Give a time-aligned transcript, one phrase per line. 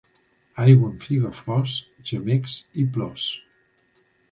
[0.63, 1.77] Aigua amb figaflors,
[2.13, 3.29] gemecs i plors.